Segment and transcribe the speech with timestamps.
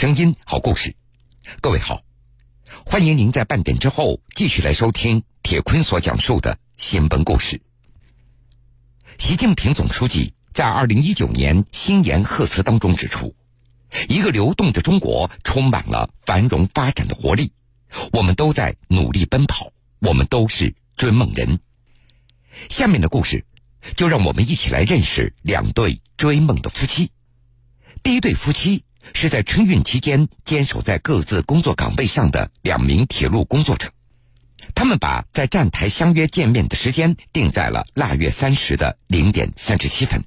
[0.00, 0.94] 声音，好故事。
[1.60, 2.04] 各位好，
[2.86, 7.60] 欢迎您在半点之后继续来收听铁坤所讲述的新闻故事。
[9.18, 13.34] 习近平总书记在二零一九年新年贺词当中指出，
[14.08, 17.50] 一个流动的中国充满了繁荣发展的活力，
[18.12, 21.58] 我们都在努力奔跑，我们都是追梦人。
[22.68, 23.44] 下面的故事，
[23.96, 27.10] 就让我们一起来认识两对追梦的夫妻。
[28.04, 28.84] 第一对夫妻
[29.14, 33.90] 是在春运期间坚守在各自工作岗位上的两名铁路工作者，
[34.74, 40.24] 他们把在站台相约见面的时间定在了腊月三十的零点三十七分，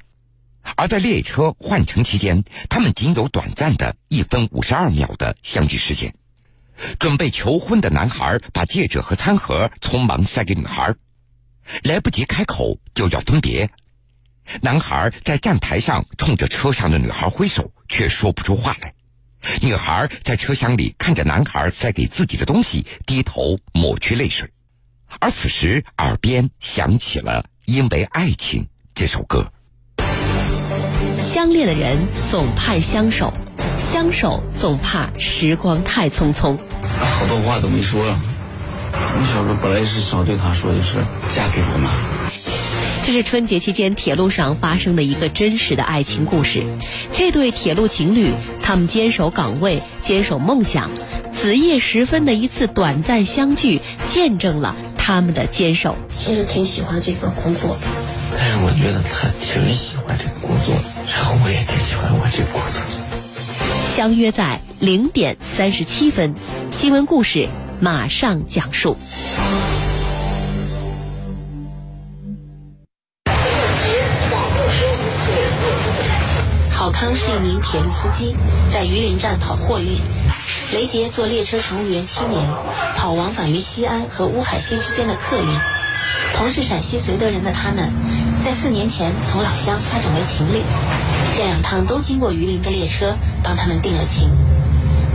[0.75, 6.13] 而在列车换乘期间，他们仅有短暂的一分五十二秒的相聚时间。
[6.97, 10.95] 准备求婚的男孩把戒指和餐盒匆忙塞给女孩，
[11.83, 13.69] 来不及开口就要分别。
[14.61, 18.93] 男孩在站台上冲着车上的女孩挥手，却说不出话来。
[19.61, 24.49] 女孩在车厢里看着男孩塞给自己的东西，低头抹去泪水。
[25.19, 29.51] 而此时，耳边响起了《因为爱情》这首歌。
[31.21, 33.33] 相恋的人总盼相守，
[33.91, 36.57] 相守总怕时光太匆匆。
[36.97, 40.97] 好多话都没说，你小时候本来是想对他说，的是
[41.33, 42.30] 嫁给我嘛。
[43.03, 46.63] 这是春节期间铁路上发生的一个真实的爱情故事。
[47.11, 50.89] 这对铁路情侣，他们坚守岗位，坚守梦想，
[51.33, 55.95] 子夜时分的一次短暂相聚，见证了他们的坚守。
[56.09, 57.87] 其实挺喜欢这份工作的，
[58.37, 62.81] 但是我觉得他挺喜欢这个工作的，然后我也挺喜欢我这个工作。
[63.95, 66.35] 相约在零点三十七分，
[66.69, 67.49] 新闻故事
[67.79, 68.95] 马上讲述。
[77.01, 78.35] 康是一名铁路司机，
[78.71, 79.99] 在榆林站跑货运。
[80.71, 82.47] 雷杰做列车乘务员七年，
[82.95, 85.59] 跑往返于西安和乌海西之间的客运。
[86.35, 87.91] 同是陕西绥德人的他们，
[88.45, 90.61] 在四年前从老乡发展为情侣。
[91.35, 94.29] 这两趟都经过榆林的列车帮他们定了情。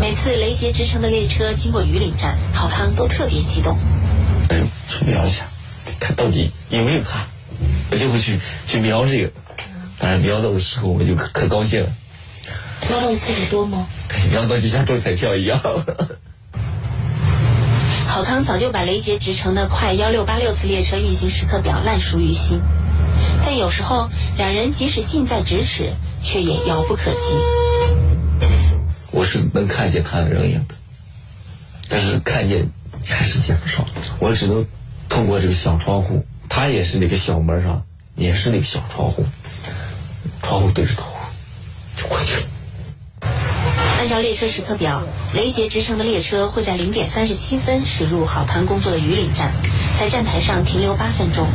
[0.01, 3.79] 每次雷杰直乘的列车经过榆林站，郝康都特别激动。
[4.49, 5.45] 哎，去瞄一下，
[6.01, 7.21] 看到底有没有他，
[7.93, 9.31] 我就会去去瞄这个。
[10.07, 11.91] 当然瞄到的时候我就可可高兴了。
[12.89, 13.85] 瞄到的次数多吗？
[14.31, 15.61] 瞄到就像中彩票一样。
[18.07, 22.61] 郝康早就把雷杰直乘的快幺六八六次列车运行时刻表烂熟于心，
[23.45, 25.93] 但有时候两人即使近在咫尺，
[26.23, 27.19] 却也遥不可及。
[29.11, 30.77] 我是能看见他的人影的，
[31.89, 32.71] 但是看见
[33.09, 33.85] 还是见不上。
[34.21, 34.65] 我只能
[35.09, 37.85] 通过这个小窗户，他也是那个小门上，
[38.15, 39.27] 也是那个小窗户。
[40.47, 41.07] 窗户对着头，
[41.97, 42.47] 就过去了。
[43.99, 45.03] 按照列车时刻表，
[45.35, 49.53] 雷杰直乘的列车会在零点三十七分驶入郝康工作的榆林站，
[49.99, 51.49] 在站台上停留八分钟。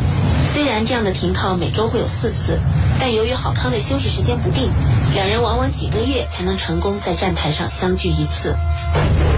[0.53, 2.59] 虽然这样的停靠每周会有四次，
[2.99, 4.69] 但由于郝康的休息时间不定，
[5.13, 8.57] 两人往往几个月才能成功在站台上相聚一次。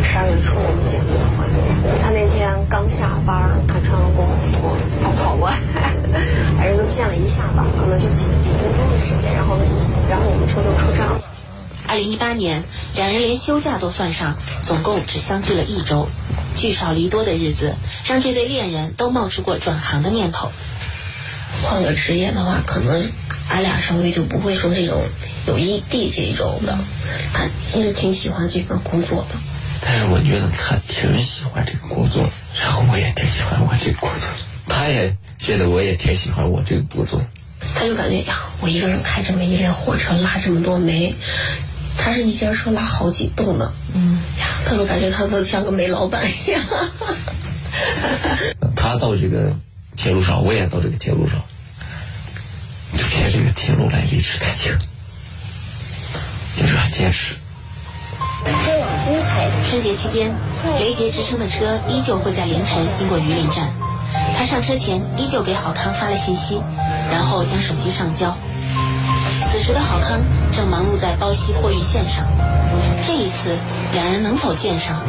[0.04, 1.46] 十二月初我们见过会，
[2.02, 5.56] 他那天刚下班，他穿了工服，他跑过来，
[6.58, 9.23] 还是都见了一下吧，可能就几几分钟的时间，
[11.94, 12.64] 二零一八年，
[12.96, 16.10] 两人连休假都算上，总共只相聚了一周。
[16.56, 17.76] 聚少离多的日子，
[18.08, 20.52] 让这对恋人都冒出过转行的念头。
[21.62, 23.08] 换个职业的话，可能
[23.48, 25.04] 俺俩稍微就不会说这种
[25.46, 26.76] 有异地这种的。
[27.32, 29.36] 他其实挺喜欢这份工作的。
[29.80, 32.28] 但是我觉得他挺喜欢这个工作，
[32.60, 34.28] 然后我也挺喜欢我这个工作，
[34.68, 37.22] 他也觉得我也挺喜欢我这个工作。
[37.76, 41.16] 他就感觉呀，我一个人开这么一列货车拉这么多煤，
[41.98, 43.72] 他是一节车拉好几栋呢。
[43.94, 46.62] 嗯呀，他说感觉他都像个煤老板一样。
[48.76, 49.52] 他到这个
[49.96, 51.42] 铁路上，我也到这个铁路上，
[52.98, 54.78] 就凭这个铁路来维持感情，
[56.56, 57.36] 就这样坚持。
[59.70, 60.34] 春节期间，
[60.80, 63.72] 雷杰直升的车依旧会在凌晨经过榆林站。
[64.38, 66.62] 他上车前依旧给郝康发了信息，
[67.12, 68.38] 然后将手机上交。
[69.64, 70.22] 此时的郝康
[70.52, 72.28] 正忙碌在包西货运线上。
[73.08, 73.58] 这一次，
[73.94, 75.02] 两人能否见上，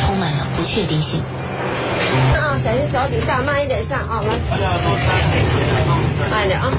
[0.00, 1.20] 充满了不确定性。
[1.20, 4.38] 啊，小心脚底下，慢一点下啊，来，
[6.30, 6.72] 慢一点啊。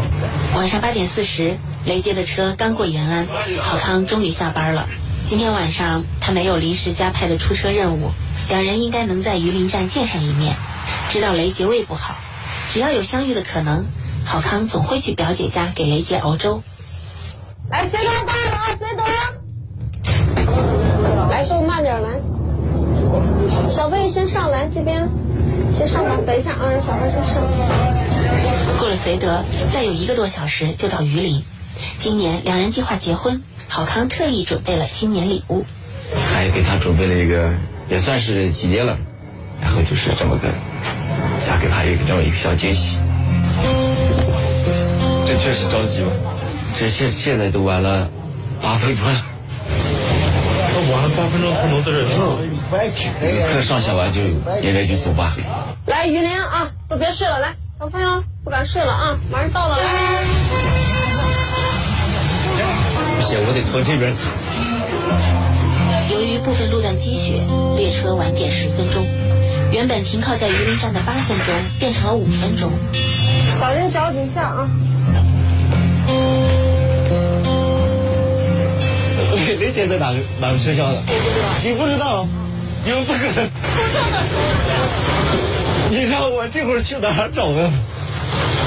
[0.56, 3.28] 晚上八点四十，雷杰的车刚过延安，
[3.62, 4.90] 郝康终于下班了。
[5.24, 8.10] 今天晚上他没有临时加派的出车任务，
[8.50, 10.56] 两人应该能在榆林站见上一面。
[11.12, 12.16] 知道雷杰胃不好，
[12.74, 13.86] 只要有相遇的可能，
[14.26, 16.64] 郝康总会去表姐家给雷杰熬粥。
[17.70, 18.24] 来，谁等着？
[18.26, 19.12] 大人啊，谁等着？
[23.72, 25.08] 小贝先上来，这边
[25.72, 27.36] 先上吧，等一下啊，让小孩先上。
[28.80, 31.44] 过了绥德，再有一个多小时就到榆林。
[31.98, 35.64] 今年两人计划结婚，郝康特意准备了新年礼物，
[36.34, 37.54] 还给他准备了一个，
[37.88, 38.98] 也算是纪念了。
[39.62, 40.50] 然后就是这么个，
[41.40, 42.98] 想给他一个这么一个小惊喜。
[45.28, 46.10] 这确实着急吧？
[46.80, 48.10] 这现现在都晚了
[48.62, 49.26] 八分钟了。
[49.68, 52.40] 那晚了八分钟不能在这坐？
[53.52, 55.36] 课上下完就应该就走吧。
[55.88, 59.84] 来，雨林啊，都别睡了，来，小朋友不敢睡了啊，马上到了，来。
[63.18, 64.22] 不行，我得从这边走。
[66.16, 67.42] 由于部分路段积雪，
[67.76, 69.06] 列车晚点十分钟。
[69.74, 72.72] 原本停靠在榆林站的八分钟变成了五分钟。
[73.60, 74.70] 小心脚底下啊！
[79.60, 81.04] 雷姐在哪个哪个车厢的？
[81.64, 82.26] 你不知道？
[82.86, 83.50] 你们不可能。
[85.92, 87.70] 你让我这会儿去哪儿找呢？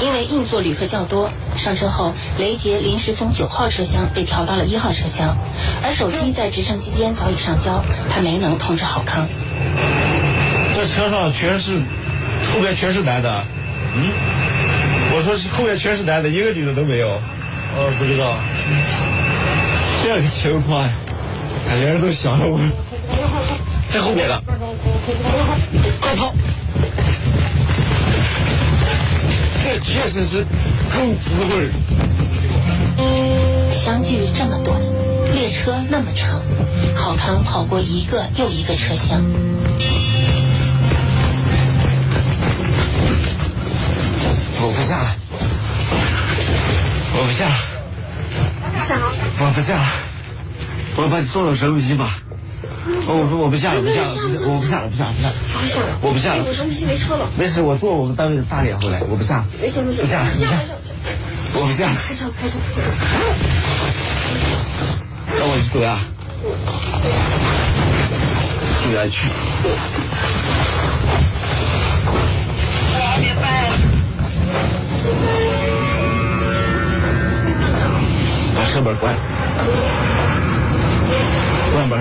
[0.03, 5.35] 因为硬座旅客较多，上车后，雷杰临时从九号车厢被调到了一号车厢，
[5.81, 9.27] 而手机在直升期间早已上交，他没能通知郝康。
[10.75, 11.77] 这车上全是，
[12.53, 13.43] 后边全是男的。
[13.95, 14.11] 嗯，
[15.15, 17.07] 我说是后边全是男的，一个女的都没有。
[17.75, 18.37] 呃，不知道。
[20.03, 20.85] 这个情况，
[21.65, 22.59] 感觉人都想着我，
[23.89, 24.43] 在后边的，
[26.01, 26.33] 快跑！
[29.63, 31.69] 这确实是够滋味
[33.71, 34.77] 相距这么短，
[35.33, 36.41] 列车那么长，
[36.93, 39.23] 郝康跑过一个又一个车厢。
[44.59, 45.15] 我不下了，
[47.15, 47.82] 我不下了。
[48.85, 49.87] 我不下了，
[50.97, 52.19] 我把你送到省委机吧。
[53.07, 54.09] 我不我不下了，不下了，
[54.45, 56.43] 我不下了，不下了，不下了，我不下了。
[56.45, 57.29] 我省委机没车了。
[57.37, 59.45] 没事，我坐我们单位的大脸回来，我不下了。
[59.61, 60.59] 没事没事，不下了，不下了，
[61.53, 61.95] 我不下了。
[62.05, 62.57] 开车开车。
[65.31, 65.99] 那我去走呀。
[68.83, 69.29] 去哪去？
[78.73, 79.13] 把车门关，
[81.75, 81.99] 关门。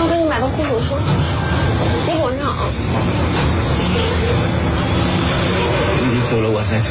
[0.00, 2.66] 我给你买个护手霜，你给我让啊！
[6.02, 6.90] 你走了，我再走。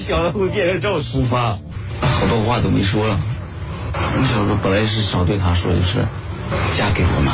[0.00, 1.52] 我我没想到会变成这么突发，
[2.00, 3.18] 好多话都没说了。
[3.92, 5.98] 那时候本来是想对她说，就是
[6.74, 7.32] 嫁给我嘛，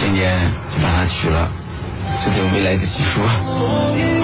[0.00, 0.34] 今年
[0.74, 1.50] 就把她娶了，
[2.24, 4.21] 这对未来得及说。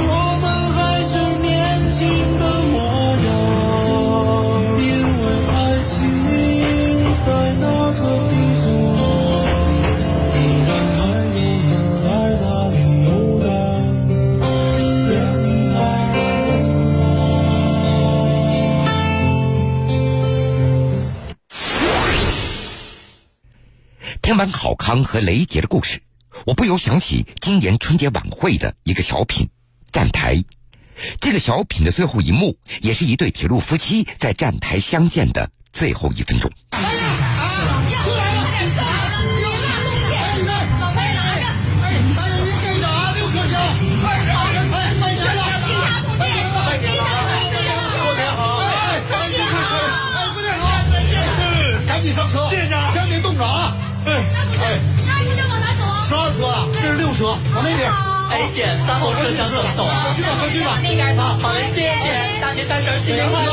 [24.50, 26.00] 郝康和雷杰的故事，
[26.46, 29.46] 我不由想起今年春节晚会的一个小品
[29.92, 30.36] 《站台》。
[31.20, 36.50] 这个小品的最后一幕，也是一对铁路夫妻在站台相见的最后一分钟。
[57.18, 57.90] 车，往那边。
[58.30, 59.82] A 姐三号车厢怎么走
[60.14, 60.78] 去吧，快去吧。
[60.78, 61.22] 那边走。
[61.42, 63.50] 好嘞，谢谢姐，大年三十新年快乐！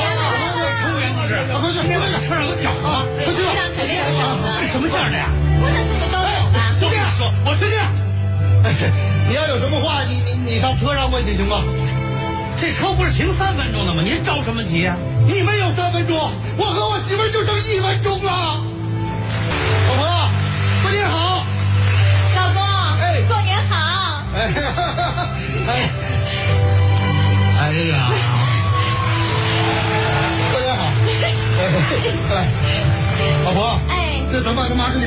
[0.77, 3.49] 乘务员同志，快去，那个车上有饺子啊，回去吧。
[3.73, 5.31] 肯定有饺子，什么馅的呀？
[5.57, 6.77] 不能送的都有吧？
[6.79, 7.79] 就这样说，我听听。
[8.61, 8.69] 哎，
[9.27, 11.63] 你要有什么话，你你你上车上问去行吗？
[12.61, 14.03] 这车不是停三分钟的吗？
[14.05, 14.95] 您着什么急呀、
[15.25, 16.13] 你们有三分钟，
[16.57, 18.61] 我和我媳妇儿就剩一分钟了。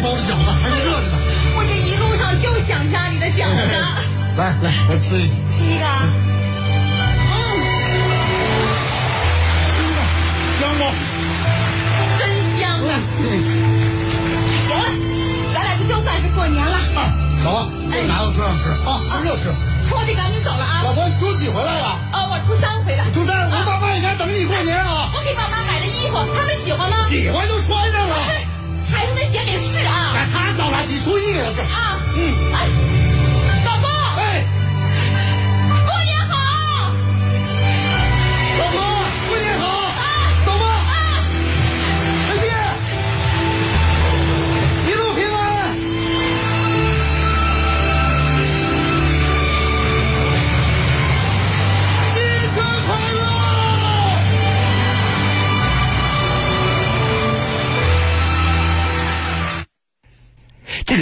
[0.00, 1.16] 包的饺子还热着呢。
[1.56, 3.58] 我这一路上就想家里的饺子。
[4.36, 5.34] 来来来吃一个。
[5.50, 5.84] 吃一个。
[7.34, 7.36] 嗯，
[10.60, 10.82] 香不？
[12.18, 12.22] 真
[12.58, 12.92] 香啊！
[14.66, 14.86] 行了，
[15.54, 16.76] 咱俩这就算是过年了。
[16.94, 17.00] 啊，
[17.42, 19.50] 走吧，这拿到车上吃啊，吃就吃。
[19.90, 20.82] 我得赶紧走了啊！
[20.84, 21.98] 老婆，你初几回来了？
[22.12, 23.10] 哦，我初三回来。
[23.10, 25.10] 初三，我爸妈在家等你过年啊。
[25.14, 27.06] 我给爸妈买的衣服，他们喜欢吗？
[27.08, 27.77] 喜欢就穿
[29.32, 29.44] 上了。
[29.44, 30.12] 孩子那鞋得试啊。
[30.14, 32.00] 那他着了，你注意了是啊。
[32.16, 32.66] 嗯，哎，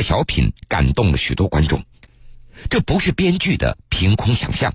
[0.06, 1.84] 小品感动了许多观众，
[2.70, 4.72] 这不是编剧的凭空想象。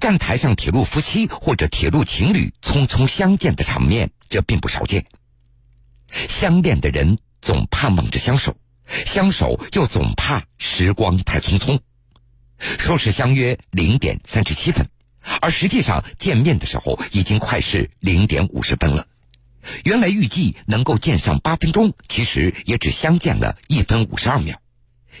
[0.00, 5.06] 站台上铁路夫妻或者铁路情侣匆匆相见的场面，这并不少见。
[6.28, 8.56] 相恋的人总盼望着相守，
[9.06, 11.78] 相守又总怕时光太匆匆。
[12.58, 14.84] 说是相约零点三十七分，
[15.40, 19.06] 而实际上见面的时候已经快是零点五十分了。
[19.84, 24.60] 原来预计能够见上八分钟，其实也只相见了一分五十二秒。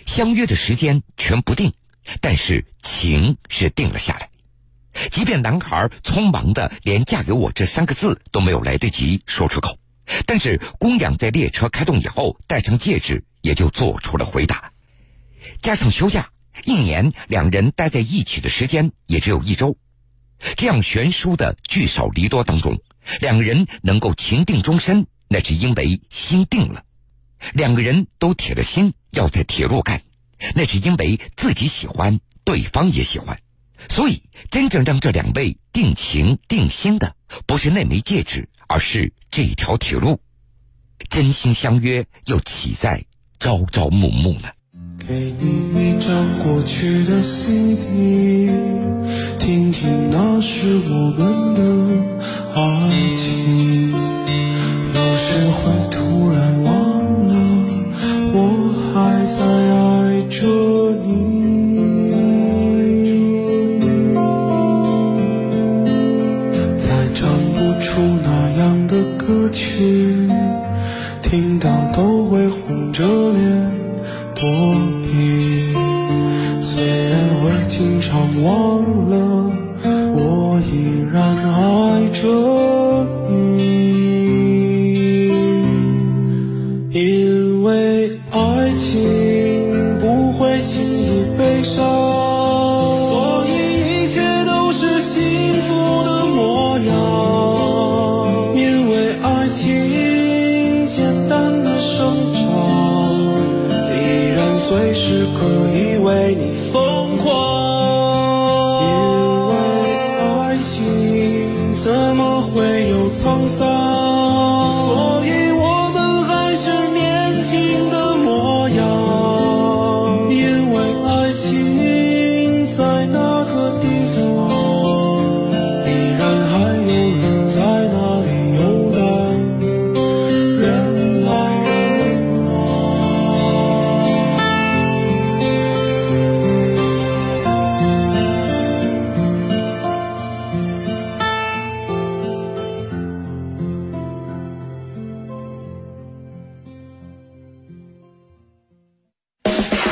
[0.06, 1.72] 相约的时间全不定，
[2.20, 4.30] 但是情是定了下来。
[5.10, 9.78] 即便男孩匆忙的连“嫁给我”这三个字都没有来得及说出口，
[10.26, 14.72] 但是姑娘在列车开动以后戴上戒指，也就做出了回答。
[15.62, 16.30] 加上休假，
[16.64, 19.76] 一年两人待在一起的时间也只有一周。
[20.56, 22.80] 这样悬殊的聚少离多当中，
[23.20, 26.82] 两个人能够情定终身，那是因为心定了；
[27.54, 30.02] 两个人都铁了心要在铁路干，
[30.54, 33.38] 那是因为自己喜欢，对方也喜欢。
[33.88, 37.16] 所以，真正让这两位定情定心的，
[37.46, 40.20] 不是那枚戒指，而是这条铁路。
[41.08, 43.04] 真心相约，又岂在
[43.38, 44.50] 朝朝暮暮呢？
[45.10, 48.48] 给你一张过去的 CD，
[49.40, 51.60] 听听那时我们的
[52.54, 52.60] 爱
[53.16, 53.90] 情。
[53.90, 55.89] 有时会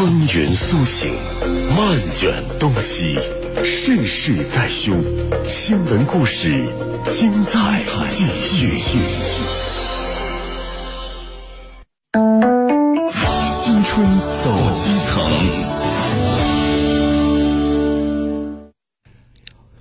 [0.08, 1.12] 风云苏醒，
[1.76, 3.18] 漫卷东西，
[3.62, 5.04] 世事在胸。
[5.46, 6.64] 新闻故事，
[7.10, 9.00] 精彩继续。
[13.50, 15.12] 新春走基层。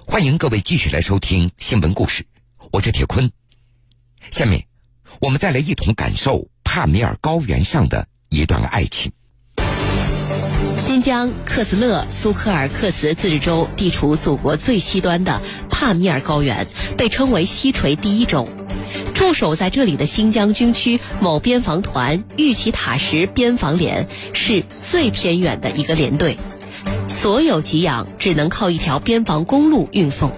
[0.06, 2.26] 欢迎各位继续来收听新闻故事，
[2.74, 3.32] 我是铁坤。
[4.30, 4.68] 下面，
[5.22, 9.10] 我们再来一同感受帕米尔高原上的一段爱情。
[10.98, 15.40] 新疆克斯勒苏柯尔克孜自治州地处祖国最西端的
[15.70, 16.66] 帕米尔高原，
[16.98, 18.48] 被称为西陲第一州。
[19.14, 26.36] 驻守在这里的新疆军区某边防团玉旗塔什边防连是最偏远的一个连队，
[27.08, 30.32] 所有给养只能靠一条边防公路运送。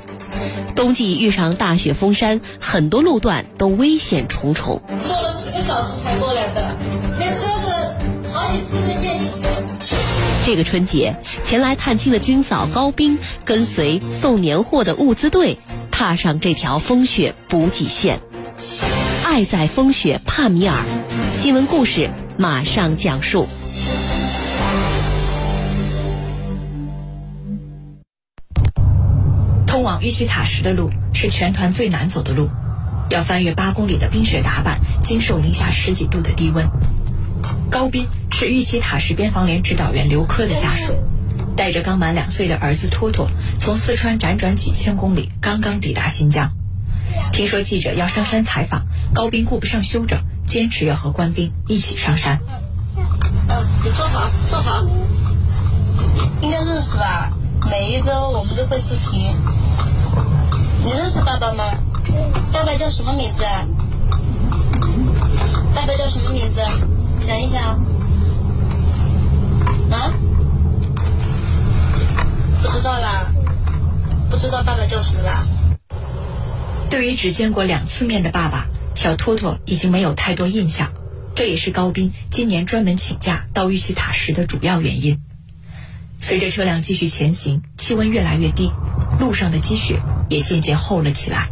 [0.75, 4.81] 冬季遇上大雪封山，很多路段都危险重重。
[4.99, 6.75] 坐了十个小时才过来的，
[7.17, 9.48] 那车子好几次是陷进。
[10.49, 13.15] 这个春节前来探亲的军嫂高冰，
[13.45, 15.55] 跟随送年货的物资队，
[15.91, 18.19] 踏上这条风雪补给线。
[19.23, 20.83] 爱在风雪帕米尔。
[21.33, 23.47] 新闻故事马上讲述。
[29.67, 32.49] 通往玉溪塔什的路是全团最难走的路，
[33.11, 36.67] 要翻越八公里的冰雪打板，经受零下十几度的低温。
[37.69, 38.07] 高斌
[38.39, 40.93] 是玉溪塔什边防连指导员刘科的下属，
[41.57, 43.29] 带着刚满两岁的儿子托托，
[43.59, 46.49] 从四川辗转几千公里，刚刚抵达新疆。
[47.33, 52.39] 听说记者要上山采访，高斌顾不上休整，坚持要和官兵一起上山。
[53.49, 54.85] 嗯，你坐好，坐好。
[56.41, 57.29] 应该认识吧？
[57.69, 59.35] 每一周我们都会视频。
[60.85, 61.65] 你认识爸爸吗？
[62.53, 63.43] 爸爸叫什么名字？
[65.75, 66.61] 爸爸叫什么名字？
[67.19, 67.98] 想一想。
[72.61, 73.31] 不知道啦。
[74.29, 75.45] 不知道爸爸叫什么啦？
[76.89, 80.91] 对于只见过两次面的爸爸，小托托已经没有太多印象。
[81.35, 85.21] 这也是高斌今年专门请假到玉溪塔什的主要原因。
[86.19, 88.71] 随着车辆继续前行，气温越来越低，
[89.19, 91.49] 路上的积雪也渐渐厚了起来。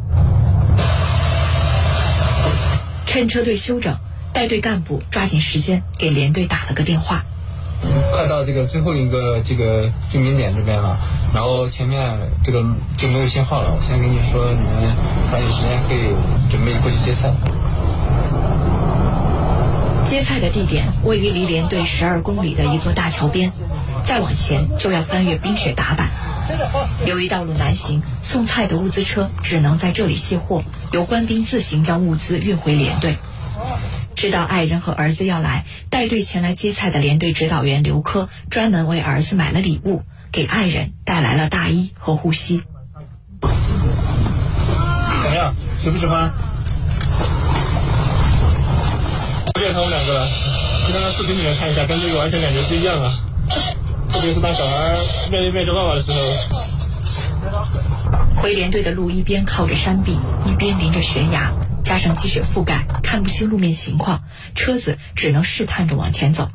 [3.05, 3.97] 趁车队休整，
[4.33, 7.23] 带队干部抓紧时间给连队打了个电话。
[8.27, 10.97] 到这个最后一个这个居民点这边了，
[11.33, 12.63] 然后前面这个
[12.97, 13.73] 就没有信号了。
[13.75, 14.95] 我先跟你说，你们
[15.29, 16.15] 抓紧时间可以
[16.49, 17.31] 准备过去接菜。
[20.05, 23.51] 接菜的地点位于离连队十二公里的一座大桥边，
[24.05, 26.09] 再往前就要翻越冰雪打板。
[27.05, 33.17] 由于道路难行，送菜的物资车只能在这里卸货，由官兵自行将物资运回连队。
[34.17, 42.63] 知道爱人和儿子要来，带队前来接菜的连队指导员刘科专门为儿子买了礼物，给爱人带来了大衣和护膝。
[43.41, 45.53] 怎么样？
[45.77, 46.31] 喜不喜欢？
[49.45, 50.27] 我见他们两个了，
[50.87, 53.13] 你刚刚视频里面看一下，跟这个完全感觉不一样啊！
[54.09, 54.97] 特别是当小孩
[55.29, 56.17] 面对面对爸爸的时候。
[58.41, 61.51] 回连队的路一边靠着山壁，一边临着悬崖，
[61.87, 64.23] 加上积雪覆盖，看不清路面情况，
[64.55, 66.49] 车子只能试探着往前走。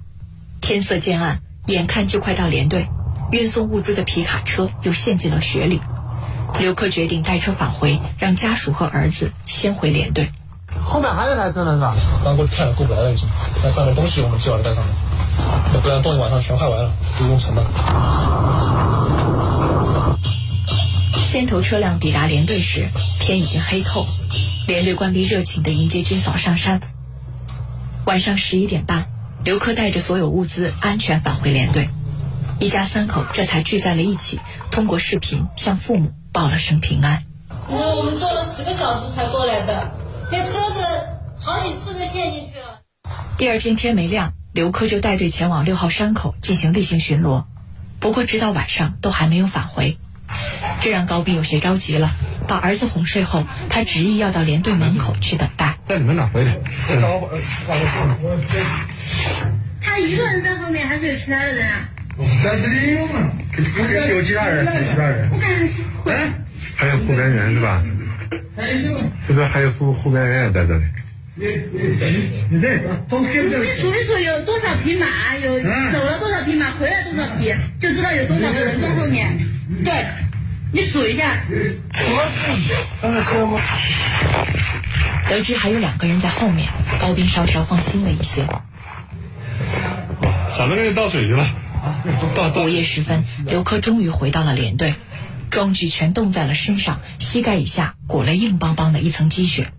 [0.61, 2.87] 天色渐暗，眼看就快到连队，
[3.31, 5.81] 运送物资的皮卡车又陷进了雪里。
[6.61, 10.31] 刘科决定带车返回，让家属和儿子先回连队。
[10.85, 11.95] 后面还有台车呢是吧？
[12.23, 13.27] 刚过去看了，过不来了已经。
[13.63, 14.95] 那上面东西我们就要带上面，
[15.73, 18.62] 要不然冻一晚上全坏完了，都用成了。
[21.33, 24.07] 先头车辆抵达连队时，天已经黑透。
[24.67, 26.83] 连队官兵热情地迎接军嫂上山。
[28.05, 29.07] 晚上十一点半，
[29.43, 31.89] 刘科带着所有物资安全返回连队，
[32.61, 34.41] 一家三口这才聚在了一起，
[34.71, 37.25] 通过视频向父母报了声平安。
[37.67, 39.91] 那我们坐了十个小时才过来的，
[40.31, 40.83] 那车子
[41.39, 42.83] 好几次都陷进去了。
[43.39, 47.45] 第二天天没亮，刘科就带队前往六号山口进行例行巡逻，
[48.01, 49.97] 不过直到晚上都还没有返回。
[50.81, 52.11] 这让高斌有些着急了。
[52.49, 55.77] 把儿子哄睡后，他执意要到连队门口去等待。
[55.87, 56.57] 在你们哪回来？
[59.81, 61.89] 他一个人在后面，还是有其他的人啊？
[62.43, 63.31] 在这里有嘛？
[64.11, 65.31] 有其他人，有其他人。
[65.33, 65.83] 我感觉是。
[66.07, 66.33] 哎，
[66.77, 67.83] 还有护边员是吧？
[69.27, 70.85] 是不是还有护护边员也在这里？
[71.35, 71.97] 你你
[72.51, 72.61] 你
[73.81, 79.39] 数一数有多少匹马，有走了多少匹马，回来多少匹，就知道有多少个人在后面。
[79.85, 80.22] 对。
[80.73, 81.43] 你数一下。
[85.29, 88.47] 得知还有两个人在后面，高斌稍稍放心了一些。
[90.51, 91.47] 少的人倒水去了。
[92.57, 94.95] 午夜时分，刘科终于回到了连队，
[95.51, 99.73] 装具全冻在了身上，膝盖以下裹了硬邦邦的一层积雪。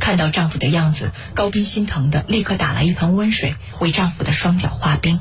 [0.00, 5.18] 看到丈夫的样子，高斌心疼的立刻打来一盆温水，为丈夫的双脚化冰。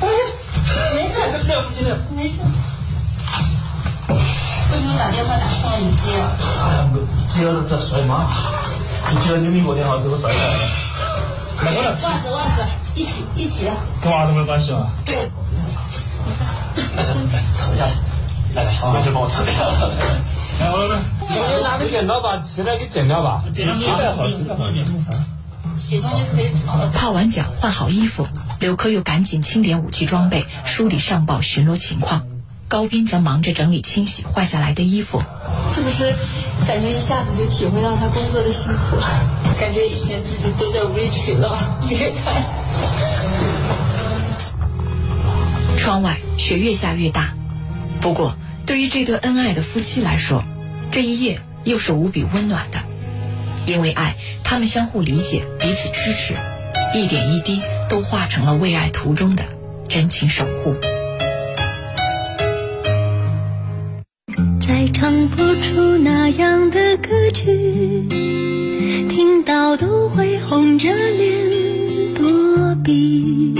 [0.00, 1.52] 没事没事，
[2.16, 2.34] 没事。
[4.72, 6.12] 为什么打电话打错了你接？
[6.14, 6.96] 哎呀，我
[7.28, 8.26] 接了这摔吗？
[9.10, 10.36] 你接了你民国电话给我摔了。
[11.62, 11.90] 拿过来。
[11.90, 12.62] 袜子袜子，
[12.94, 13.72] 一起一起的。
[14.02, 14.86] 跟袜子没有关系啊。
[15.04, 15.30] 对。
[16.76, 17.92] 扯下来，
[18.54, 19.64] 来来，洗面就帮我扯一下。
[19.64, 20.98] 来，我来。
[21.28, 23.42] 你拿个剪刀把鞋带给剪掉吧。
[23.52, 23.80] 剪掉好，
[24.28, 25.10] 剪掉好，剪弄啥？
[25.86, 26.50] 剪东西可以。
[26.92, 28.28] 泡完脚，换好衣服，
[28.60, 32.22] 刘科又赶紧清点武器装备，梳理上报巡逻情况。
[32.70, 35.20] 高斌则忙着整理清洗换下来的衣服，
[35.72, 36.14] 是不是
[36.68, 39.04] 感觉一下子就体会到他工作的辛苦了？
[39.58, 41.48] 感觉以前自己都在无理取闹，
[41.88, 42.44] 别看。
[45.76, 47.34] 窗外雪越下越大，
[48.00, 50.44] 不过对于这对恩爱的夫妻来说，
[50.92, 52.78] 这一夜又是无比温暖的。
[53.66, 56.34] 因为爱，他们相互理解，彼此支持，
[56.94, 59.42] 一点一滴都化成了为爱途中的
[59.88, 60.76] 真情守护。
[64.80, 68.08] 再唱不出那样的歌曲，
[69.10, 73.54] 听到都会红着脸躲避。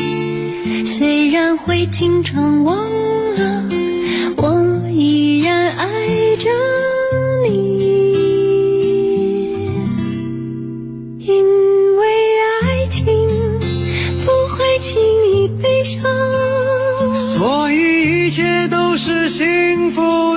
[0.86, 2.74] 虽然会经常忘
[3.36, 3.64] 了，
[4.38, 5.86] 我依然爱
[6.38, 6.48] 着
[7.44, 7.50] 你。
[11.18, 11.44] 因
[11.98, 12.06] 为
[12.62, 13.04] 爱情
[14.24, 15.02] 不会轻
[15.34, 16.00] 易悲伤，
[17.36, 20.29] 所以一切都是幸福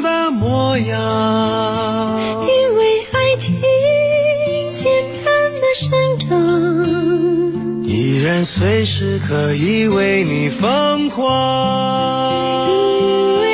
[0.87, 2.43] 样。
[2.47, 3.55] 因为爱情
[4.75, 11.23] 简单的生长，依然随时可以为你疯狂。
[13.09, 13.52] 因为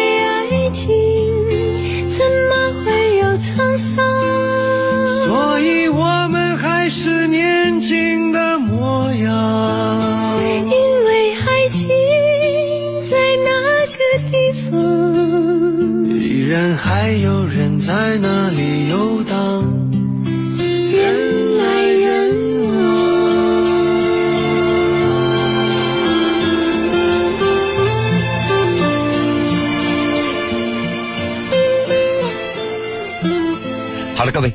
[34.32, 34.54] 各位，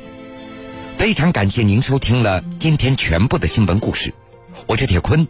[0.97, 4.13] 非常感谢您收听了今天全部的新闻故事，
[4.67, 5.27] 我是铁坤。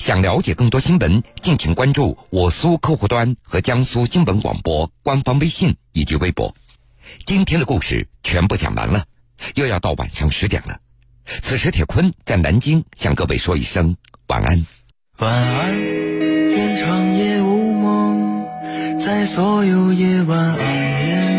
[0.00, 6.52] 想了解更多新闻，敬请关注我苏客户端和江苏新闻广播官方微信以及微博。
[7.24, 9.04] 今天的故事全部讲完了，
[9.54, 10.78] 又要到晚上十点了。
[11.42, 14.66] 此时，铁坤在南京向各位说一声晚安。
[15.18, 18.46] 晚安，愿长夜无梦，
[19.00, 21.33] 在所有夜晚安眠。